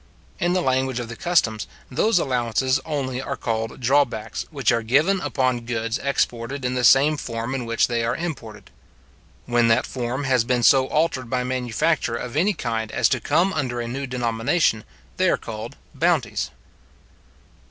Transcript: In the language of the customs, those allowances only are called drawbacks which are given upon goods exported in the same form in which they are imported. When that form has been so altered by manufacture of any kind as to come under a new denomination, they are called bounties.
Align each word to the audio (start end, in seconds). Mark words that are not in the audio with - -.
In 0.39 0.53
the 0.53 0.63
language 0.63 0.99
of 0.99 1.09
the 1.09 1.15
customs, 1.15 1.67
those 1.91 2.17
allowances 2.17 2.79
only 2.85 3.21
are 3.21 3.37
called 3.37 3.79
drawbacks 3.79 4.47
which 4.49 4.71
are 4.71 4.81
given 4.81 5.21
upon 5.21 5.59
goods 5.59 5.99
exported 5.99 6.65
in 6.65 6.73
the 6.73 6.83
same 6.83 7.17
form 7.17 7.53
in 7.53 7.67
which 7.67 7.85
they 7.85 8.03
are 8.03 8.15
imported. 8.15 8.71
When 9.45 9.67
that 9.67 9.85
form 9.85 10.23
has 10.23 10.43
been 10.43 10.63
so 10.63 10.87
altered 10.87 11.29
by 11.29 11.43
manufacture 11.43 12.15
of 12.15 12.35
any 12.35 12.53
kind 12.53 12.91
as 12.91 13.09
to 13.09 13.19
come 13.19 13.53
under 13.53 13.79
a 13.79 13.87
new 13.87 14.07
denomination, 14.07 14.85
they 15.17 15.29
are 15.29 15.37
called 15.37 15.75
bounties. 15.93 16.49